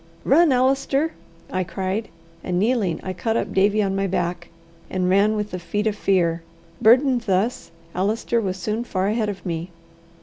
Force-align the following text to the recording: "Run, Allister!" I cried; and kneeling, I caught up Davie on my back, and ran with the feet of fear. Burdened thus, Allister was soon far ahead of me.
"Run, 0.25 0.51
Allister!" 0.51 1.13
I 1.51 1.63
cried; 1.63 2.07
and 2.43 2.57
kneeling, 2.57 2.99
I 3.03 3.13
caught 3.13 3.37
up 3.37 3.53
Davie 3.53 3.83
on 3.83 3.95
my 3.95 4.07
back, 4.07 4.49
and 4.89 5.07
ran 5.11 5.35
with 5.35 5.51
the 5.51 5.59
feet 5.59 5.85
of 5.85 5.95
fear. 5.95 6.41
Burdened 6.81 7.21
thus, 7.27 7.69
Allister 7.93 8.41
was 8.41 8.57
soon 8.57 8.83
far 8.83 9.09
ahead 9.09 9.29
of 9.29 9.45
me. 9.45 9.69